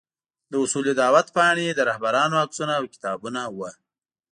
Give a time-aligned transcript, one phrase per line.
[0.51, 3.69] د اصول دعوت پاڼې، د رهبرانو عکسونه او کتابونه وو.